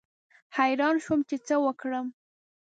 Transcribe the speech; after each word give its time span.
حیران 0.57 0.95
شوم 1.03 1.19
چې 1.29 1.35
څه 1.47 1.55
وکړم. 1.65 2.07